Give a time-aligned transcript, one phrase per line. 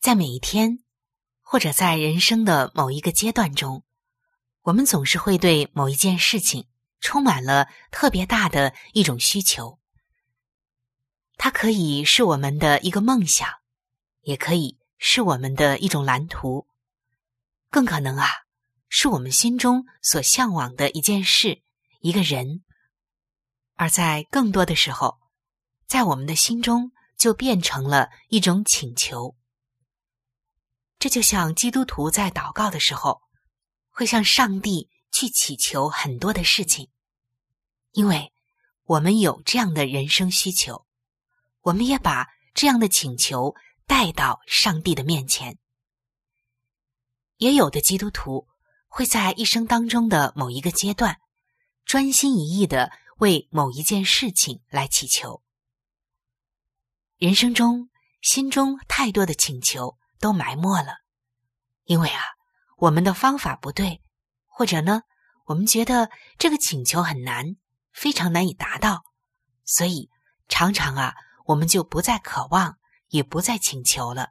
[0.00, 0.78] 在每一天，
[1.42, 3.84] 或者在人生的某一个阶段中。
[4.62, 6.66] 我们总是会对某一件事情
[7.00, 9.78] 充满了特别大的一种需求，
[11.36, 13.46] 它可以是我们的一个梦想，
[14.22, 16.66] 也可以是我们的一种蓝图，
[17.70, 18.26] 更可能啊，
[18.88, 21.60] 是我们心中所向往的一件事、
[22.00, 22.62] 一个人。
[23.74, 25.18] 而在更多的时候，
[25.86, 29.36] 在我们的心中就变成了一种请求。
[31.00, 33.20] 这就像基督徒在祷告的时候。
[33.92, 36.88] 会向上帝去祈求很多的事情，
[37.90, 38.32] 因为
[38.84, 40.86] 我们有这样的人生需求，
[41.60, 43.54] 我们也把这样的请求
[43.86, 45.58] 带到上帝的面前。
[47.36, 48.46] 也有的基督徒
[48.88, 51.20] 会在一生当中的某一个阶段，
[51.84, 55.42] 专心一意的为某一件事情来祈求。
[57.18, 57.90] 人生中
[58.22, 60.98] 心中太多的请求都埋没了，
[61.84, 62.22] 因为啊。
[62.76, 64.02] 我们的方法不对，
[64.46, 65.02] 或者呢，
[65.44, 67.56] 我们觉得这个请求很难，
[67.92, 69.04] 非常难以达到，
[69.66, 70.08] 所以
[70.48, 71.14] 常常啊，
[71.44, 72.78] 我们就不再渴望，
[73.08, 74.30] 也不再请求了。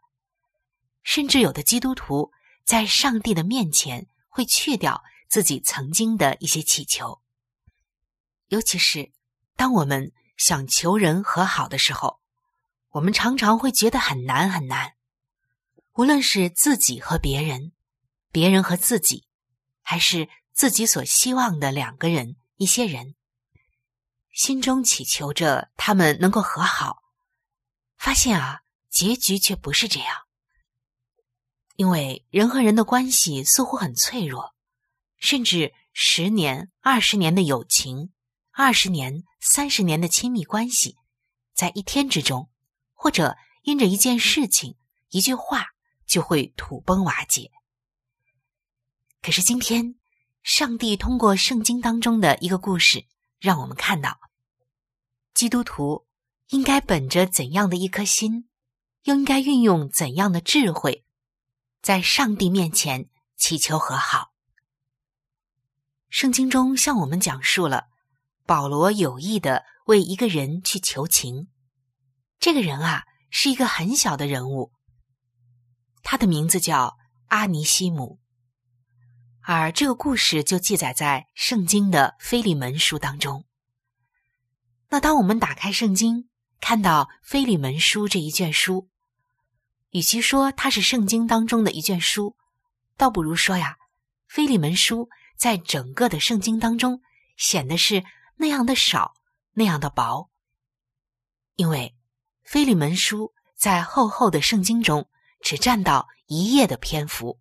[1.03, 2.31] 甚至有的基督徒
[2.65, 7.21] 在上帝的面前会去掉自己曾经的一些祈求，
[8.47, 9.11] 尤其是
[9.55, 12.19] 当我们想求人和好的时候，
[12.89, 14.95] 我们常常会觉得很难很难，
[15.99, 17.73] 无论是自己和别人。
[18.31, 19.27] 别人和自己，
[19.81, 23.15] 还是自己所希望的两个人、一些人，
[24.31, 27.01] 心中祈求着他们能够和好，
[27.97, 30.15] 发现啊，结局却不是这样。
[31.75, 34.55] 因为人和人的关系似乎很脆弱，
[35.17, 38.13] 甚至十年、二十年的友情，
[38.51, 40.95] 二十年、三十年的亲密关系，
[41.53, 42.49] 在一天之中，
[42.93, 44.77] 或者因着一件事情、
[45.09, 45.65] 一句话，
[46.09, 47.51] 就会土崩瓦解。
[49.21, 49.95] 可是今天，
[50.41, 53.05] 上帝通过圣经当中的一个故事，
[53.39, 54.19] 让我们看到，
[55.33, 56.07] 基督徒
[56.47, 58.49] 应该本着怎样的一颗心，
[59.03, 61.05] 又应该运用怎样的智慧，
[61.81, 64.33] 在上帝面前祈求和好。
[66.09, 67.85] 圣经中向我们讲述了
[68.47, 71.49] 保罗有意的为一个人去求情，
[72.39, 74.71] 这个人啊是一个很小的人物，
[76.11, 76.97] 他的名字叫
[77.27, 78.19] 阿尼西姆。
[79.41, 83.45] 而这个故事就记载在圣经的腓利门书当中。
[84.87, 86.27] 那当我们打开圣经，
[86.59, 88.89] 看到腓利门书这一卷书，
[89.91, 92.35] 与其说它是圣经当中的一卷书，
[92.97, 93.77] 倒不如说呀，
[94.27, 97.03] 腓利门书在整个的圣经当中
[97.37, 98.03] 显得是
[98.37, 99.13] 那样的少，
[99.53, 100.31] 那样的薄。
[101.55, 101.95] 因为
[102.41, 105.07] 腓利门书在厚厚的圣经中
[105.41, 107.39] 只占到一页的篇幅。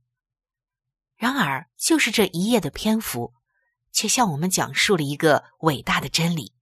[1.17, 3.35] 然而，就是这一页的篇幅，
[3.91, 6.53] 却向我们讲述了一个伟大的真理。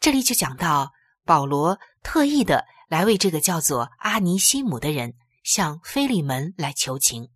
[0.00, 0.92] 这里就讲到
[1.24, 5.14] 保罗特意的来为这个叫做阿尼西姆的人
[5.44, 7.30] 向菲利门来求情。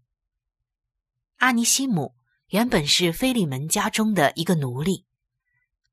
[1.36, 2.16] 阿尼西姆
[2.48, 5.06] 原本是菲利门家中的一个奴隶，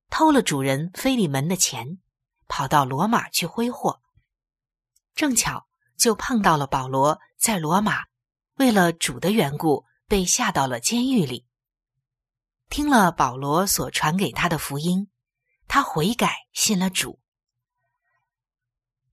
[0.09, 1.99] 偷了主人菲利门的钱，
[2.47, 4.01] 跑到罗马去挥霍。
[5.13, 5.67] 正巧
[5.97, 8.03] 就碰到了保罗在罗马，
[8.55, 11.45] 为了主的缘故被下到了监狱里。
[12.69, 15.07] 听了保罗所传给他的福音，
[15.67, 17.19] 他悔改信了主。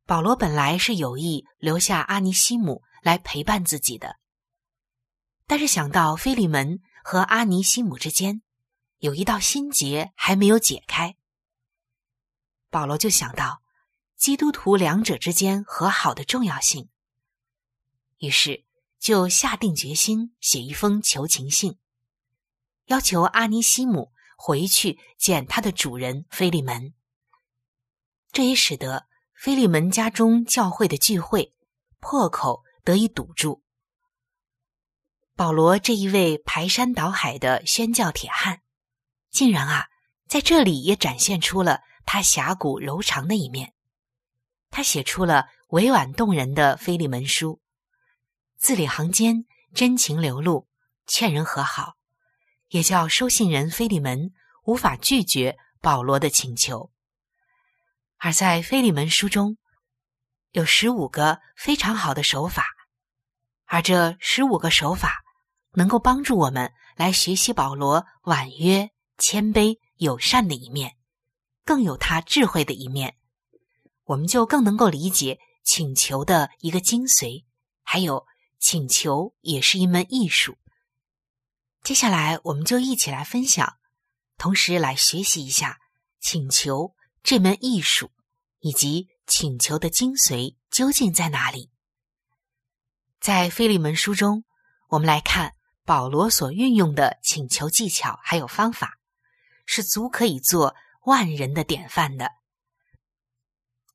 [0.07, 4.17] 保罗本来是有意留下阿尼西姆来陪伴自己的，
[5.47, 8.43] 但是想到菲利门和阿尼西姆之间
[8.99, 11.17] 有一道心结还没有解开，
[12.71, 13.63] 保罗就想到
[14.21, 16.91] 基督徒两者之间和好的重要性，
[18.19, 18.67] 于是
[18.99, 21.79] 就下定决心写一封求情信。
[22.89, 26.93] 要求阿尼西姆回去见他的主人菲利门，
[28.31, 31.55] 这也使得菲利门家中教会的聚会
[31.99, 33.63] 破口得以堵住。
[35.35, 38.61] 保罗这一位排山倒海的宣教铁汉，
[39.31, 39.87] 竟然啊，
[40.29, 43.73] 在这里也展现出了他侠骨柔肠的一面。
[44.71, 47.61] 他写出了委婉动人的菲利门书，
[48.57, 49.45] 字里行间
[49.75, 50.67] 真情流露，
[51.07, 51.95] 劝人和好。
[52.69, 54.31] 也叫收信人菲利门
[54.63, 56.93] 无法拒绝保罗的请求，
[58.17, 59.59] 而在菲利门书中
[60.53, 62.67] 有十五个非常好的手法，
[63.67, 65.25] 而这十五个手法
[65.73, 70.97] 能够帮助我们来学习保罗婉约、谦卑、友善的一面，
[71.65, 73.17] 更有他智慧的一面，
[74.11, 77.45] 我们就更能够理解请求的一个精髓，
[77.85, 78.27] 还有
[78.59, 80.59] 请求也是一门艺术。
[81.85, 83.77] 接下来，我们就一起来分享，
[84.37, 85.79] 同时来学习一下
[86.19, 88.11] 请求这门艺术，
[88.59, 91.71] 以及请求的精髓究竟在哪里。
[93.21, 94.43] 在《腓利门书》中，
[94.89, 95.55] 我们来看
[95.85, 98.99] 保罗所运用的请求技巧还有方法，
[99.67, 100.75] 是足可以做
[101.05, 102.40] 万人的典范的。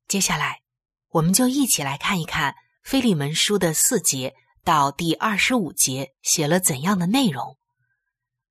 [0.08, 0.62] 接下来，
[1.08, 7.58] 我们就一起来看一看《腓利门书》的四节到第二十五节写了怎样的内容。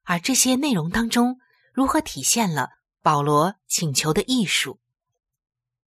[0.03, 1.39] 而这些内容当中，
[1.73, 2.71] 如何体现了
[3.01, 4.79] 保罗请求的艺术，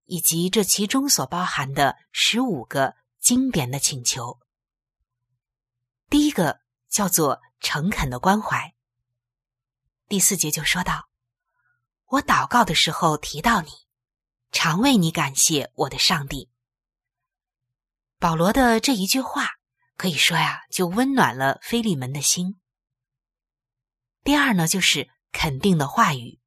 [0.07, 4.41] 以及这其中所包含的十五个经典的请求？
[6.09, 8.75] 第一个叫做诚恳的关怀。
[10.09, 11.11] 第四节就说到
[12.09, 13.69] ：“我祷告的时候提到你，
[14.51, 16.49] 常为你感谢我的上帝。”
[18.19, 19.49] 保罗的这一句话
[19.97, 22.61] 可以说呀，就温暖了菲利门的心。
[24.25, 26.41] 第二呢，就是肯定的话语。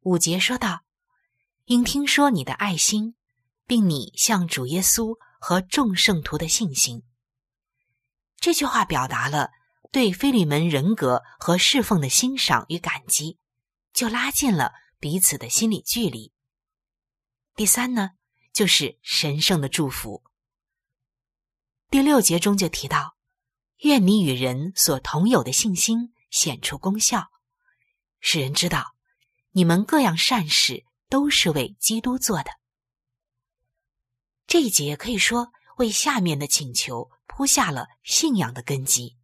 [0.00, 0.84] 五节说道
[1.64, 3.14] ：“因听说你的爱心，
[3.66, 7.02] 并你向主耶稣和众圣徒的信心。”
[8.38, 9.50] 这句话表达了
[9.90, 13.38] 对菲利门人格和侍奉的欣赏与感激，
[13.92, 16.32] 就拉近了彼此的心理距离。
[17.58, 18.10] 第三呢，
[18.52, 20.22] 就是神圣的祝福。
[21.90, 23.16] 第六节中就提到
[23.82, 27.30] ：“愿你与人所同有的信心。”显出功效，
[28.20, 28.94] 使人知道
[29.50, 32.50] 你们各样善事都是为基督做的。
[34.46, 39.16] 这一节可以说为下面的请求铺下了信仰的根基。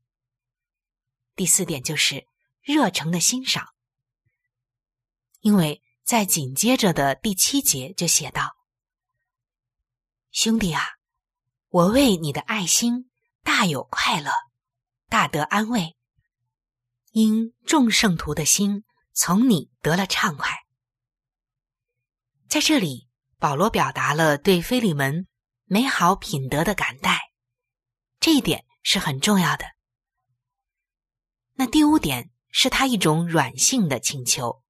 [1.37, 2.27] 第四点就是
[2.63, 3.75] 热诚的欣赏，
[5.41, 8.55] 因为在紧接着的第七节就写道
[10.31, 10.83] ：“兄弟啊，
[11.69, 13.11] 我为你的爱心
[13.43, 14.31] 大有快乐，
[15.09, 15.97] 大得安慰。”
[17.12, 20.50] 因众圣徒的心从你得了畅快，
[22.49, 25.28] 在这里，保罗表达了对菲利门
[25.64, 27.21] 美好品德的感戴，
[28.19, 29.64] 这一点是很重要的。
[31.52, 34.63] 那第五点是他一种软性的请求，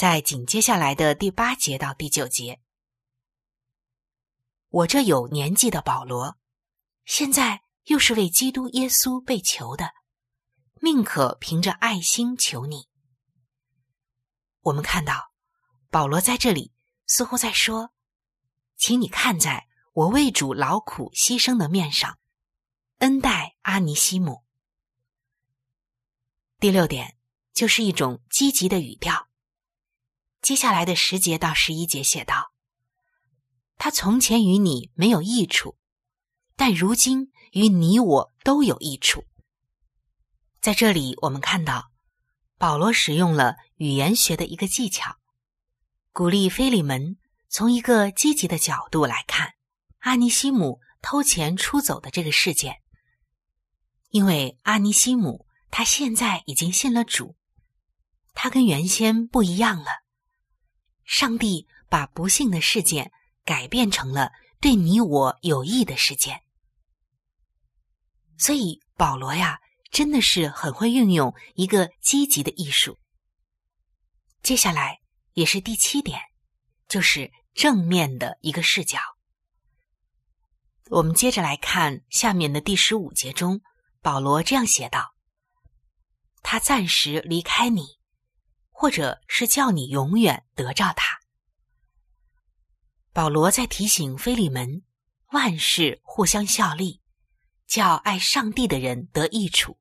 [0.00, 2.62] 在紧接下来的第八节到第九节，
[4.70, 6.38] 我这有年纪的保罗，
[7.04, 9.92] 现在又是为基督耶稣被求的。
[10.80, 12.88] 宁可凭着爱心求你。
[14.60, 15.34] 我们看到
[15.90, 16.72] 保罗在这里
[17.06, 17.92] 似乎在说
[18.80, 22.18] ：“请你看在我为主劳苦牺牲的面上，
[23.00, 24.46] 恩待阿尼西姆。”
[26.58, 27.18] 第六点
[27.52, 29.28] 就是一种积极的语调。
[30.42, 32.50] 接下来的十节到十一节写道
[33.76, 35.76] ：“他从前与你没有益处，
[36.56, 39.24] 但如今与你我都有益处。”
[40.60, 41.90] 在这里，我们看到
[42.58, 45.16] 保罗使用了语言学的一个技巧，
[46.12, 47.16] 鼓励菲利门
[47.48, 49.54] 从一个积极的角度来看
[50.00, 52.76] 阿尼西姆偷钱出走的这个事件。
[54.10, 57.36] 因为阿尼西姆他现在已经信了主，
[58.34, 59.86] 他跟原先不一样了。
[61.10, 63.10] 上帝把不幸的事件
[63.44, 66.40] 改变成了对你我有益的事件。
[68.38, 69.58] 所以保罗呀，
[69.90, 72.96] 真的是很会运用一个积极的艺术。
[74.40, 75.00] 接下来
[75.32, 76.20] 也是第七点，
[76.86, 79.00] 就是正面的一个视角。
[80.90, 83.60] 我们接着来看下面的第十五节中，
[84.00, 85.12] 保罗这样写道
[86.40, 87.98] ：“他暂时离开你，
[88.80, 91.20] 或者是叫你永远得着他。”
[93.12, 94.82] 保罗在提醒菲利门，
[95.32, 97.02] 万事互相效力，
[97.66, 99.76] 叫爱上帝的人得益处。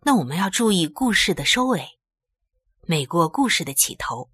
[0.00, 2.00] 那我们要注意故事的收尾，
[2.82, 4.32] 美过故事的起头，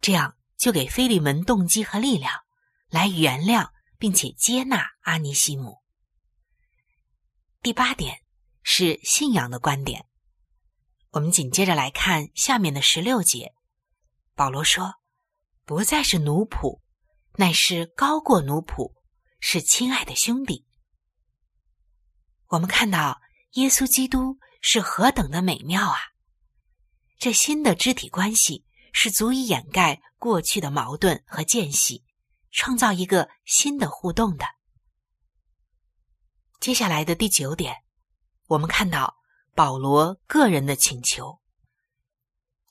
[0.00, 2.42] 这样就给菲利门动机和力量
[2.88, 5.80] 来原谅并且接纳阿尼西姆。
[7.62, 8.20] 第八点
[8.64, 10.06] 是信仰的观点，
[11.16, 13.54] 我们紧接着来看下面的十六节，
[14.34, 14.96] 保罗说。
[15.64, 16.82] 不再是奴仆，
[17.36, 18.92] 乃是高过奴仆，
[19.40, 20.66] 是亲爱的兄弟。
[22.48, 23.18] 我们看到
[23.52, 25.98] 耶稣基督是何等的美妙啊！
[27.18, 32.04] 这新的肢体关系是足以掩盖过去的矛盾和间隙，
[32.52, 34.44] 创造一个新的互动的。
[36.60, 37.74] 接下来的第九点，
[38.48, 39.16] 我们看到
[39.56, 41.40] 保罗个人的请求，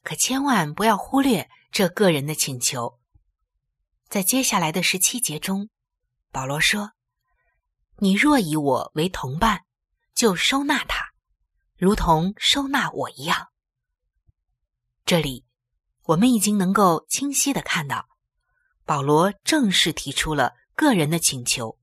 [0.04, 1.50] 可千万不要忽略。
[1.72, 3.00] 这个人的请求，
[4.08, 5.70] 在接下来的十七节中，
[6.32, 6.92] 保罗说
[7.98, 9.66] ：“你若以我为同伴，
[10.14, 11.10] 就收纳他，
[11.76, 13.48] 如同收纳我一样。”
[15.06, 15.44] 这里，
[16.04, 18.08] 我们已经能够清晰的看到，
[18.86, 21.80] 保罗正式提出了个人的请求，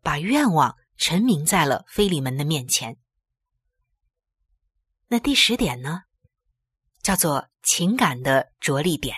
[0.00, 2.96] 把愿望陈明在了菲利门的面前。
[5.08, 6.02] 那第十点呢，
[7.02, 9.14] 叫做情感的着力点。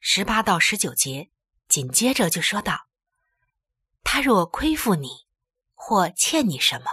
[0.00, 1.30] 十八到十九节，
[1.66, 2.86] 紧接着就说道
[4.04, 5.26] ：“他若亏负你，
[5.72, 6.90] 或欠你什么，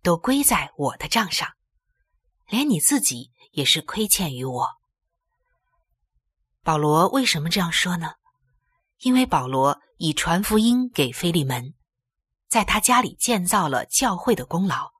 [0.00, 1.54] 都归在我的账上，
[2.46, 4.68] 连你自己也是亏欠于我。”
[6.62, 8.14] 保罗为什么这样说呢？
[9.00, 11.74] 因为保罗以传福音给菲利门，
[12.48, 14.92] 在他家里建造了教会的功劳，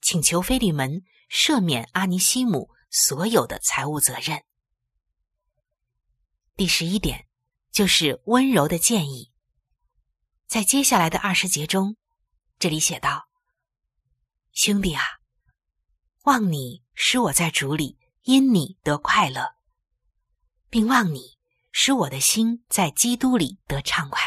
[0.00, 1.02] 请求菲利门
[1.34, 4.44] 赦免阿尼西姆所有的财务责任。
[6.54, 7.26] 第十一点
[7.72, 9.32] 就是温柔的建议，
[10.46, 11.96] 在接下来的二十节中，
[12.60, 13.28] 这里写道
[14.54, 15.02] ：“兄弟啊，
[16.22, 19.56] 望你使我在主里因你得快乐，
[20.70, 21.36] 并望你
[21.72, 24.22] 使我的心在基督里得畅快。”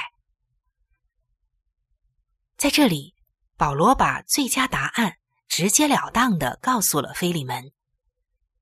[2.57, 3.15] 在这里，
[3.55, 7.71] 保罗把最佳答案直截了当的告诉了菲利门，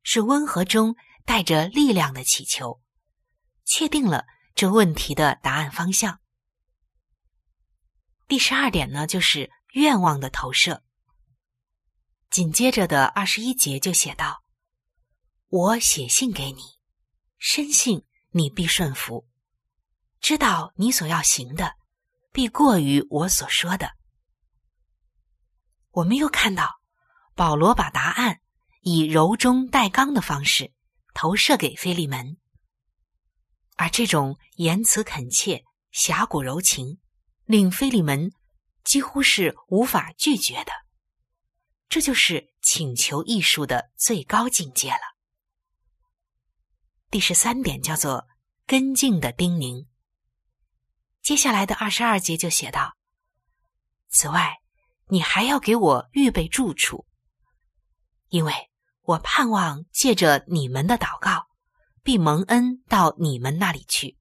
[0.03, 2.81] 是温和中带着力量的祈求。
[3.65, 6.19] 确定了这问题的答案方向。
[8.27, 10.83] 第十二点呢，就是愿望的投射。
[12.29, 14.43] 紧接着的二十一节就写道
[15.49, 16.61] ：“我写信给你，
[17.39, 19.27] 深信你必顺服，
[20.21, 21.75] 知道你所要行的
[22.31, 23.95] 必过于我所说的。”
[25.95, 26.81] 我们又看到
[27.35, 28.41] 保罗把答案
[28.81, 30.73] 以柔中带刚的方式
[31.13, 32.37] 投射给菲利门。
[33.77, 36.99] 而这种言辞恳切、侠骨柔情，
[37.45, 38.31] 令菲利门
[38.83, 40.71] 几乎是无法拒绝的。
[41.87, 45.15] 这就是请求艺术的最高境界了。
[47.09, 48.27] 第十三点叫做
[48.65, 49.87] 根茎的叮咛。
[51.21, 52.97] 接下来的二十二节就写道
[54.11, 54.57] ：“此外，
[55.07, 57.05] 你还要给我预备住处，
[58.29, 58.53] 因为
[59.01, 61.47] 我盼望借着你们的祷告。”
[62.05, 64.15] 必蒙恩到你们那里去。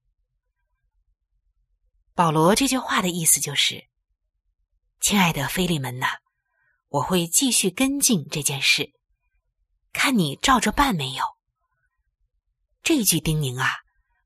[2.15, 3.87] 保罗这句话的意思就是：
[4.99, 6.07] 亲爱的菲利门呐，
[6.87, 8.91] 我会继续跟进这件事，
[9.93, 11.23] 看你照着办没有。
[12.81, 13.69] 这句叮咛啊，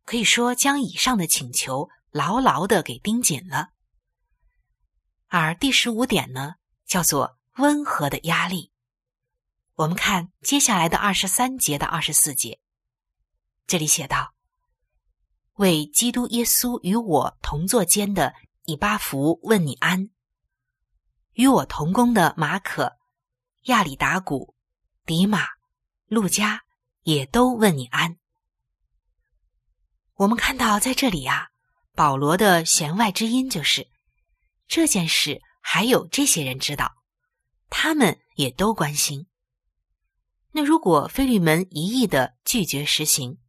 [0.05, 3.71] 可以说将以上的请求牢牢的给盯紧了。
[5.31, 6.55] 而第十五点呢，
[6.87, 8.71] 叫做温和的压力。
[9.75, 12.59] 我们看接下来的二十三节到二十四节。
[13.67, 14.33] 这里写道
[15.53, 18.33] ：“为基督耶稣与我同坐监的
[18.65, 20.09] 以巴弗问你安。
[21.33, 22.97] 与我同工的马可、
[23.65, 24.55] 亚里达古、
[25.05, 25.45] 迪马、
[26.07, 26.63] 路加
[27.03, 28.17] 也都问你安。”
[30.17, 31.49] 我们看到在这里呀，
[31.93, 33.87] 保罗的弦外之音就是
[34.69, 36.93] 这件事还有这些人知道，
[37.69, 39.27] 他们也都关心。
[40.51, 43.39] 那如果菲律门一意的拒绝实行，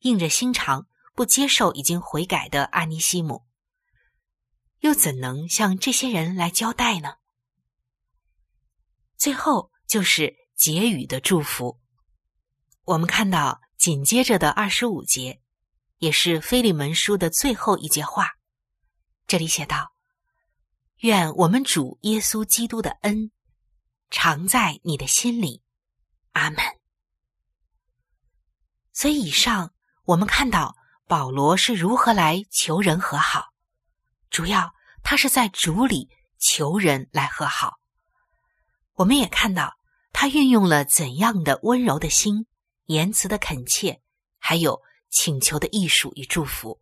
[0.00, 3.44] 硬着心肠不接受已经悔改的阿尼西姆，
[4.80, 7.16] 又怎能向这些人来交代呢？
[9.18, 11.78] 最后就是结语的祝福。
[12.84, 15.42] 我们看到紧接着的二十五节，
[15.98, 18.30] 也是腓利门书的最后一节话。
[19.26, 19.91] 这里写道
[21.02, 23.32] ：“愿我们主耶稣基督的恩
[24.08, 25.60] 常在你的心里。”
[26.30, 26.58] 阿门。
[28.92, 30.76] 所以，以上我们看到
[31.08, 33.46] 保罗是如何来求人和好，
[34.30, 37.80] 主要他是在主里求人来和好。
[38.94, 39.76] 我们也看到
[40.12, 42.46] 他运用了怎样的温柔的心、
[42.84, 44.00] 言辞的恳切，
[44.38, 44.80] 还有
[45.10, 46.80] 请求的艺术与祝福。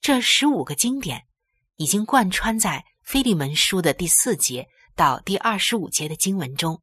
[0.00, 1.26] 这十五个经典
[1.74, 6.82] 已经贯穿在腓利门书的第四节到第二十五节的经文中，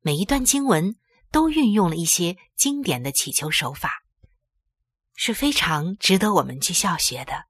[0.00, 0.96] 每一段经文
[1.30, 4.02] 都运用了一些经典的祈求手法，
[5.14, 7.44] 是非常值得我们去效学的。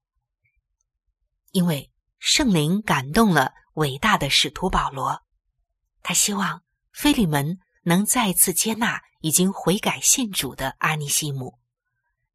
[1.52, 5.22] 因为圣灵感动了伟大的使徒保罗。
[6.02, 11.58] 他希望菲利门能再次接纳已经悔改信主的阿尼西姆，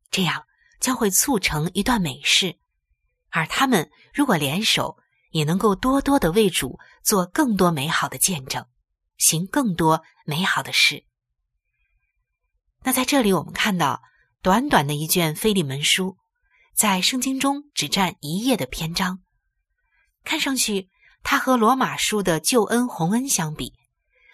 [0.09, 0.47] 这样
[0.79, 2.57] 将会促成一段美事。
[3.29, 4.97] 而他们如果联手，
[5.35, 8.65] 也能够多多的为主做更多美好的见证，
[9.17, 11.03] 行更多美好的事。
[12.83, 14.01] 那在这里，我们看到
[14.41, 16.15] 短短的一卷菲利门书，
[16.73, 19.19] 在圣经中只占一页的篇章，
[20.23, 20.89] 看上去。
[21.21, 23.73] 它和罗马书的救恩洪恩相比，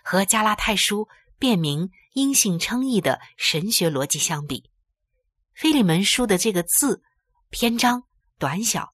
[0.03, 1.07] 和加拉太书
[1.39, 4.69] 辨明因信称义的神学逻辑相比，
[5.55, 7.01] 菲利门书的这个字
[7.49, 8.03] 篇章
[8.37, 8.93] 短小，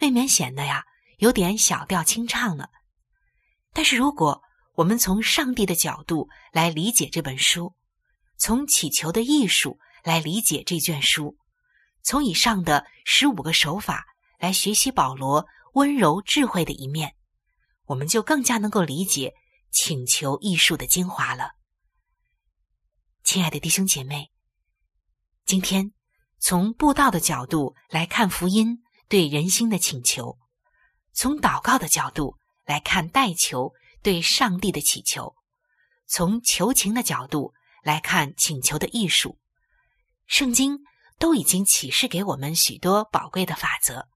[0.00, 0.84] 未免显得呀
[1.18, 2.70] 有点小调清唱了。
[3.72, 4.42] 但是如果
[4.74, 7.74] 我们从上帝的角度来理解这本书，
[8.36, 11.36] 从祈求的艺术来理解这卷书，
[12.02, 14.06] 从以上的十五个手法
[14.38, 17.14] 来学习保罗温柔智慧的一面。
[17.86, 19.34] 我们就更加能够理解
[19.70, 21.52] 请求艺术的精华了，
[23.24, 24.30] 亲爱的弟兄姐妹，
[25.44, 25.92] 今天
[26.38, 30.38] 从布道的角度来看福音对人心的请求，
[31.18, 33.72] 从祷告的角度来看代求
[34.04, 35.34] 对上帝的祈求，
[36.06, 37.52] 从求情的角度
[37.82, 39.36] 来看请求的艺术，
[40.28, 40.78] 圣经
[41.18, 44.06] 都已经启示给我们许多宝贵的法则，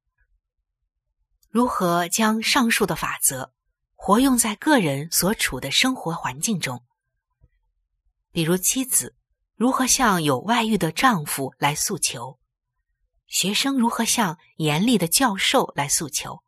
[1.50, 3.52] 如何将上述的法则。
[3.96, 6.84] 活用在个人所处的生活环境中，
[8.30, 9.16] 比如妻子
[9.56, 12.38] 如何向有外遇的丈夫来诉求，
[13.26, 16.42] 学生如何向严厉的教授来诉求，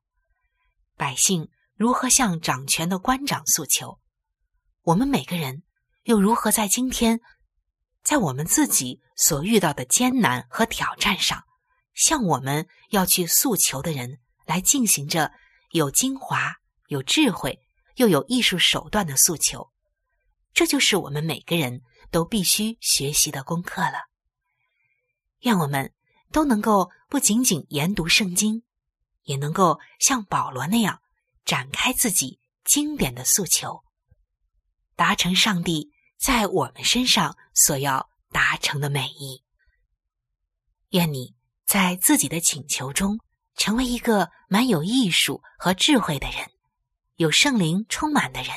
[0.97, 3.99] 百姓如何向掌权的官长诉求，
[4.83, 5.63] 我们每个人
[6.05, 7.21] 又如何在今天，
[8.03, 11.45] 在我们自己所遇到的艰难和挑战上，
[11.95, 15.33] 向我们要去诉求的人来进行着
[15.71, 16.57] 有精华。
[16.89, 17.61] 有智慧
[17.97, 19.73] 又有艺术手段的诉求，
[20.53, 21.81] 这就是我们每个人
[22.11, 24.05] 都必须学习的功课了。
[25.41, 25.95] 愿我们
[26.31, 28.63] 都能够不仅仅研读圣经，
[29.25, 31.01] 也能够像保罗那样
[31.45, 33.83] 展开自己经典的诉求，
[34.97, 39.43] 达成上帝在我们身上所要达成的美意。
[40.91, 41.35] 愿你
[41.67, 43.19] 在自己的请求中
[43.57, 46.51] 成为一个蛮有艺术和智慧的人。
[47.17, 48.51] 有圣灵充满的人，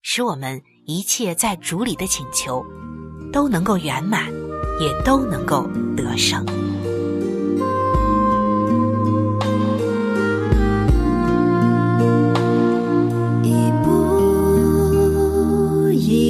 [0.00, 2.64] 使我们一切在主里的请求
[3.32, 4.32] 都能够圆满，
[4.80, 6.46] 也都能够得胜。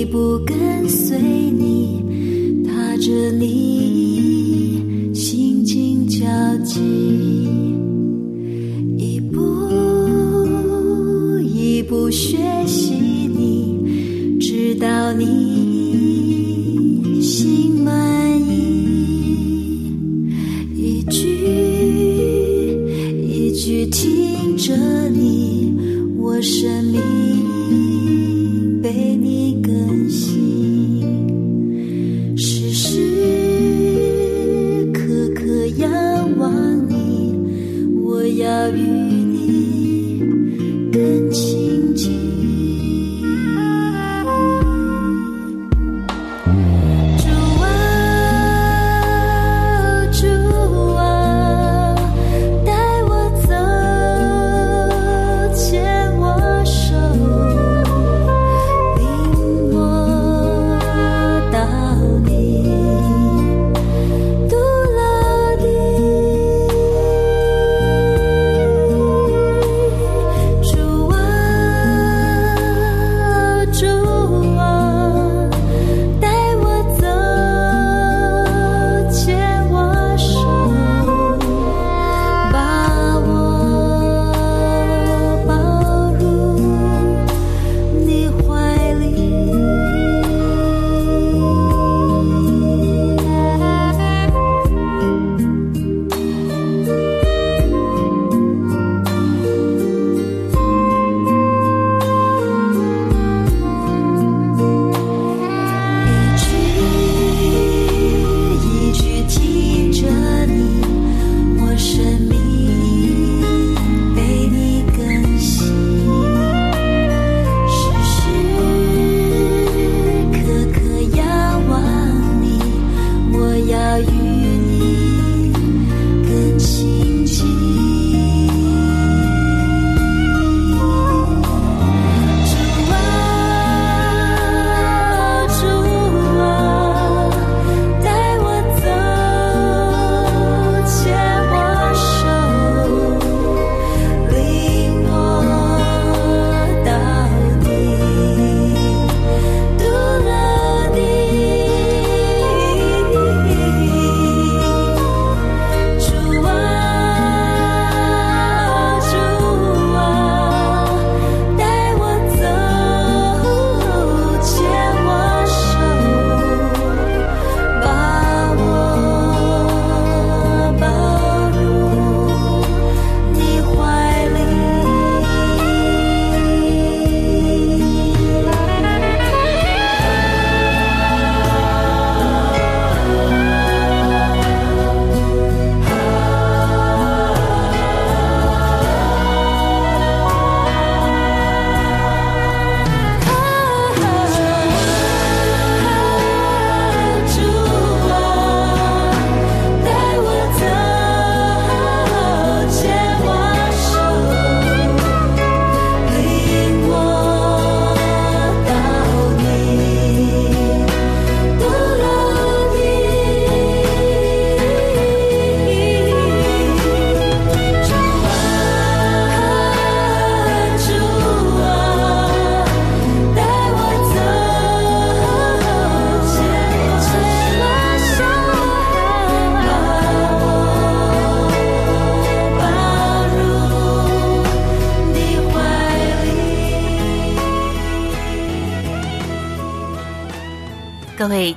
[0.06, 2.02] 不跟随你，
[2.64, 3.75] 踏着你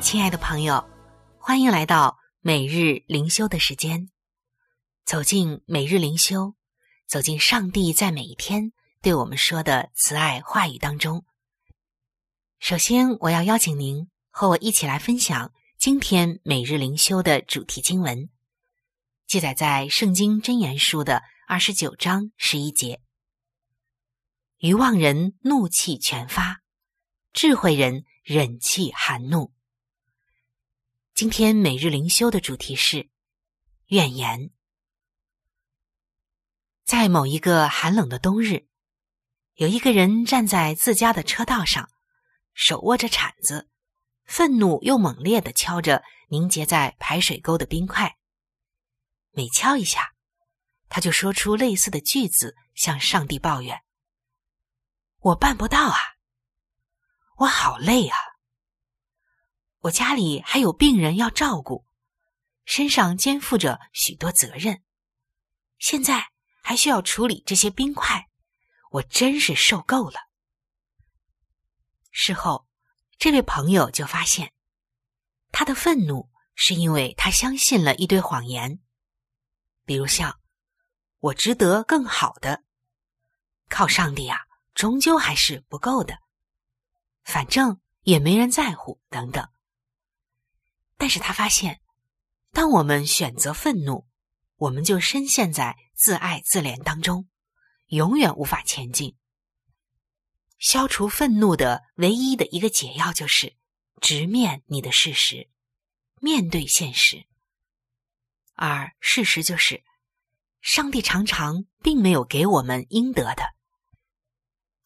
[0.01, 0.89] 亲爱的朋友，
[1.38, 4.09] 欢迎来到每日灵修的时间。
[5.05, 6.55] 走进每日灵修，
[7.05, 11.25] 走进上帝在每一天对我们说的慈爱话语当中。
[12.59, 18.29] 首先，我要邀请您和我一起来分享今天每日灵修的主题经文，
[19.27, 23.01] 记载在《圣经真言书》的二十九章十一节。
[24.59, 26.62] 愚妄人怒气全发，
[27.33, 29.51] 智慧人忍气含怒。
[31.19, 33.10] 今天每日灵修的主题是
[33.88, 34.51] 怨言。
[36.86, 38.69] 在某一个寒冷的冬日，
[39.55, 41.89] 有一个人站在自家的车道上，
[42.53, 43.67] 手握着铲子，
[44.23, 48.15] 愤怒又猛烈的敲着凝结在排水沟的冰块。
[49.32, 50.13] 每敲一下，
[50.88, 53.82] 他就说出类似的句子，向上帝抱怨。
[55.17, 55.97] 我办不到啊！
[57.39, 58.17] 我好累啊！
[59.79, 61.85] 我家里还有病人要照顾，
[62.65, 64.83] 身上肩负着许多责任，
[65.77, 68.27] 现在还需要处理这些冰块，
[68.91, 70.19] 我真是受够了。
[72.11, 72.67] 事后，
[73.17, 74.53] 这位朋友就发现，
[75.51, 78.81] 他的愤怒是因为他相信了一堆谎言，
[79.85, 80.39] 比如像
[81.19, 82.63] “我值得更好的”，
[83.69, 84.39] 靠上帝啊！
[84.75, 86.19] 终究还是不够的，
[87.23, 89.49] 反正也没人在乎，等等。
[90.99, 91.79] 但是他发现，
[92.51, 94.05] 当我们选择愤怒，
[94.57, 97.29] 我们就深陷在自爱自怜当中，
[97.88, 99.15] 永远无法前进。
[100.57, 103.55] 消除愤怒的唯一的一个解药，就是
[104.01, 105.49] 直面你的事实，
[106.19, 107.25] 面对现实。
[108.55, 109.85] 而事实就是，
[110.59, 113.43] 上帝常常并没有给我们应得的。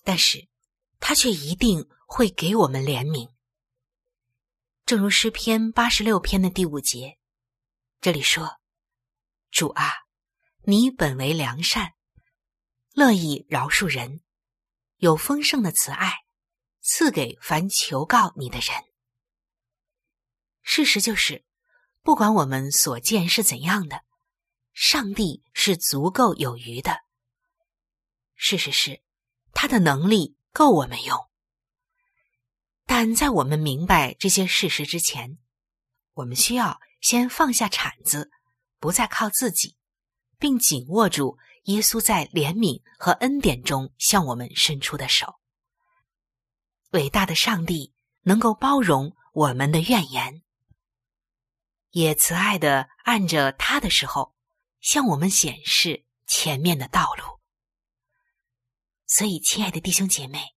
[0.04, 0.47] 但是，
[0.99, 3.33] 他却一定会给我们怜悯。
[4.86, 7.17] 正如诗篇八十六篇的第五节，
[8.02, 8.60] 这里说
[9.50, 9.93] ：“主啊，
[10.63, 11.93] 你本为良善，
[12.91, 14.22] 乐意饶恕人，
[14.98, 16.26] 有丰盛的慈爱，
[16.82, 18.84] 赐给凡求告你的人。”
[20.62, 21.46] 事实就是，
[22.02, 24.04] 不管我们所见是怎样的，
[24.74, 27.00] 上帝是足够有余的。
[28.36, 29.02] 事实是。
[29.56, 31.30] 他的能力够我们用，
[33.06, 35.38] 但在我们明白这些事实之前，
[36.13, 38.32] 我们需要先放下铲子，
[38.80, 39.76] 不再靠自己，
[40.39, 45.38] 并紧握住耶稣在怜悯和恩典中向我们伸出的手。
[46.92, 50.42] 伟大的上帝能够包容我们的怨言，
[51.89, 54.34] 也慈爱的按着他的时候
[54.80, 57.42] 向我们显示前面的道路。
[59.08, 60.53] 所以，亲爱的弟兄姐妹，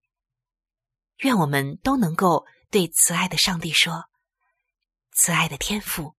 [1.18, 4.04] 愿我们都能够对慈爱的上帝说
[5.12, 6.14] ：“慈爱的天父，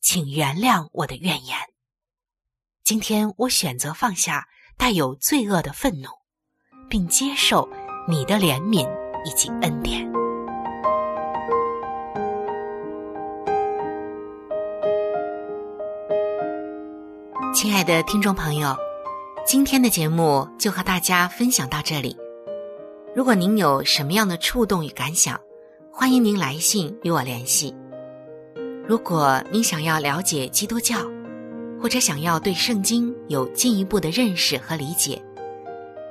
[0.00, 1.58] 请原谅我的怨言。
[2.82, 6.08] 今天我选择放下带有罪恶的愤怒，
[6.88, 7.68] 并接受
[8.08, 8.88] 你的怜悯
[9.24, 10.08] 以及恩典。”
[17.54, 18.76] 亲爱的听众朋友。
[19.46, 22.16] 今天的节目就和大家分享到这里。
[23.12, 25.38] 如果您有什么样的触动与感想，
[25.92, 27.74] 欢迎您来信与我联系。
[28.86, 30.98] 如果您想要了解基督教，
[31.82, 35.20] 或者想要对圣经有进一步的认识和理解，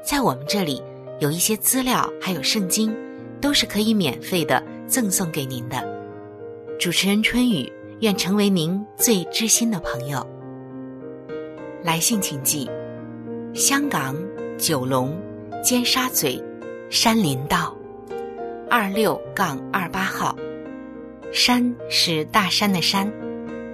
[0.03, 0.83] 在我们这里
[1.19, 2.93] 有一些资料，还有圣经，
[3.39, 5.81] 都是可以免费的赠送给您的。
[6.77, 10.25] 主持人春雨愿成为您最知心的朋友。
[11.81, 12.69] 来信请寄。
[13.53, 14.17] 香港
[14.57, 15.17] 九龙
[15.63, 16.41] 尖沙咀
[16.89, 17.75] 山林道
[18.67, 20.35] 二六杠二八号，
[21.31, 23.11] 山是大山的山，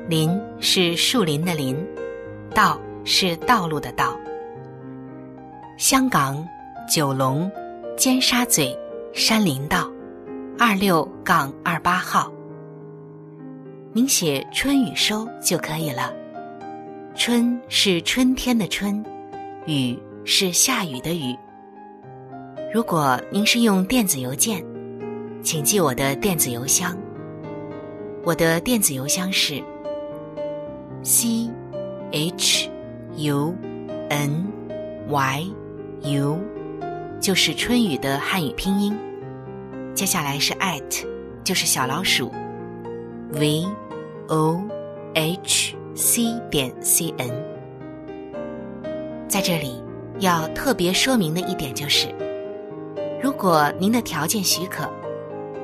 [0.10, 1.78] 林是树林的林，
[2.54, 4.20] 道是道路的道。
[5.78, 6.46] 香港
[6.90, 7.50] 九龙
[7.96, 8.76] 尖沙咀
[9.14, 9.90] 山林道
[10.60, 12.30] 二六杠二八号，
[13.94, 16.14] 您写春雨收就可以了。
[17.16, 19.02] 春是春天的春。
[19.68, 21.36] 雨是下雨的雨。
[22.76, 24.62] 如果您是用电子邮件，
[25.42, 26.94] 请记我的电子邮箱。
[28.22, 29.64] 我的电子邮箱是
[31.02, 31.50] c
[32.12, 32.70] h
[33.16, 33.56] u
[34.10, 34.46] n
[35.08, 35.48] y
[36.02, 36.38] u，
[37.22, 38.94] 就是春雨的汉语拼音。
[39.94, 41.08] 接下来是 at，
[41.46, 42.30] 就是小老鼠
[43.32, 43.66] v
[44.28, 44.62] o
[45.14, 47.30] h c 点 c n。
[49.30, 49.82] 在这里
[50.20, 52.14] 要特别说明的一点就是，
[53.26, 54.88] 如果您的条件许可，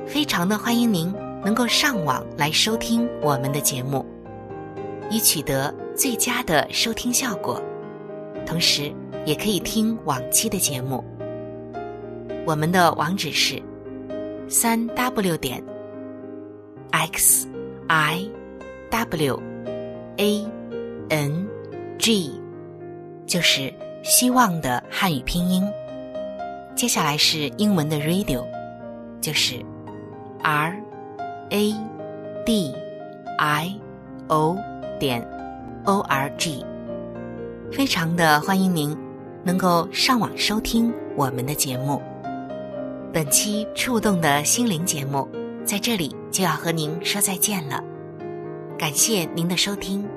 [0.08, 1.13] 非常的欢迎您
[1.45, 4.04] 能够上网来收听我们的节目，
[5.12, 7.62] 以取得最佳的收听效果。
[8.47, 8.91] 同时，
[9.28, 11.06] 也可以听往期的节目。
[12.47, 13.62] 我们的网址是
[14.47, 15.63] 三 w 点
[16.89, 17.47] x
[17.89, 18.28] i
[18.89, 19.39] w
[20.17, 20.47] a
[21.10, 21.47] n
[22.00, 22.41] g，
[23.28, 23.71] 就是
[24.02, 25.63] 希望的汉语拼音。
[26.76, 28.44] 接下来是英文的 radio，
[29.22, 29.64] 就是
[30.42, 30.76] r
[31.50, 31.74] a
[32.46, 32.74] d
[33.38, 33.80] i
[34.28, 34.58] o
[35.00, 35.22] 点
[35.86, 36.66] o r g。
[37.72, 38.98] 非常的欢迎您
[39.44, 42.02] 能够上网收听我们的节目。
[43.14, 45.28] 本期触动的心灵节目
[45.64, 47.84] 在这里就要和您说再见了，
[48.78, 50.08] 感谢您的收听，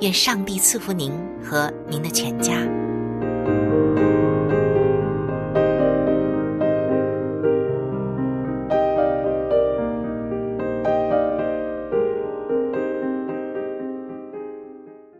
[0.00, 2.54] 愿上帝赐福您和您的全家。